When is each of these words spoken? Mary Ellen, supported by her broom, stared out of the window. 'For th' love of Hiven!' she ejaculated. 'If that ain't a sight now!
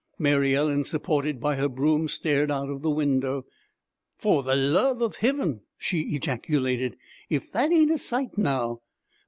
Mary 0.17 0.55
Ellen, 0.55 0.83
supported 0.83 1.39
by 1.39 1.57
her 1.57 1.69
broom, 1.69 2.07
stared 2.07 2.49
out 2.49 2.71
of 2.71 2.81
the 2.81 2.89
window. 2.89 3.45
'For 4.17 4.41
th' 4.41 4.57
love 4.57 4.99
of 4.99 5.17
Hiven!' 5.17 5.61
she 5.77 5.99
ejaculated. 6.15 6.97
'If 7.29 7.51
that 7.51 7.71
ain't 7.71 7.91
a 7.91 7.99
sight 7.99 8.35
now! 8.35 8.81